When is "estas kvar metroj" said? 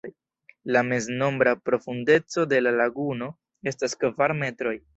3.75-4.75